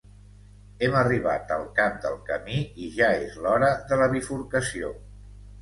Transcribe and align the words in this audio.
Hem 0.85 0.95
arribat 1.01 1.53
al 1.57 1.67
cap 1.81 1.99
del 2.07 2.17
camí 2.31 2.63
i 2.87 2.91
ja 2.97 3.13
és 3.27 3.39
l'hora 3.45 3.71
de 3.93 4.01
la 4.03 4.11
bifurcació. 4.15 4.95